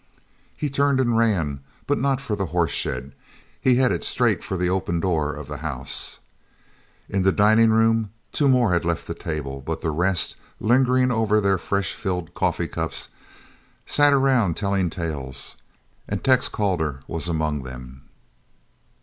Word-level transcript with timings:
He 0.57 0.67
turned 0.71 0.99
and 0.99 1.15
ran, 1.15 1.59
but 1.85 1.99
not 1.99 2.19
for 2.19 2.35
the 2.35 2.47
horse 2.47 2.71
shed; 2.71 3.11
he 3.61 3.75
headed 3.75 4.03
straight 4.03 4.43
for 4.43 4.57
the 4.57 4.67
open 4.67 4.99
door 4.99 5.35
of 5.35 5.47
the 5.47 5.57
house. 5.57 6.17
In 7.07 7.21
the 7.21 7.31
dining 7.31 7.69
room 7.69 8.09
two 8.31 8.49
more 8.49 8.73
had 8.73 8.83
left 8.83 9.05
the 9.05 9.13
table, 9.13 9.61
but 9.63 9.81
the 9.81 9.91
rest, 9.91 10.37
lingering 10.59 11.11
over 11.11 11.39
their 11.39 11.59
fresh 11.59 11.93
filled 11.93 12.33
coffee 12.33 12.67
cups, 12.67 13.09
sat 13.85 14.11
around 14.11 14.57
telling 14.57 14.89
tales, 14.89 15.55
and 16.09 16.23
Tex 16.23 16.49
Calder 16.49 17.01
was 17.07 17.27
among 17.29 17.61
them. 17.61 18.01